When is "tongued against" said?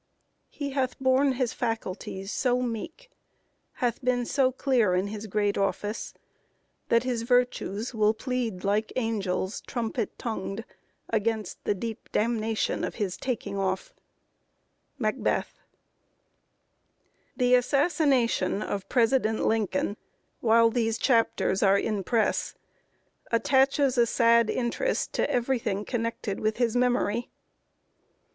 10.17-11.63